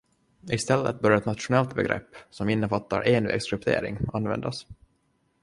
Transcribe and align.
I 0.51 0.57
stället 0.57 1.01
bör 1.01 1.11
ett 1.11 1.25
nationellt 1.25 1.75
begrepp, 1.75 2.07
som 2.29 2.49
innefattar 2.49 3.03
envägskryptering, 3.07 3.97
användas. 4.13 4.67